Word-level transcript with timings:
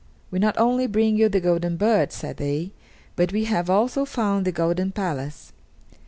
"We 0.31 0.39
not 0.39 0.57
only 0.57 0.87
bring 0.87 1.15
you 1.15 1.29
the 1.29 1.39
golden 1.39 1.77
bird," 1.77 2.11
said 2.11 2.37
they, 2.37 2.71
"but 3.15 3.31
we 3.31 3.43
have 3.43 3.69
also 3.69 4.03
found 4.03 4.45
the 4.45 4.51
golden 4.51 4.91
palace." 4.91 5.53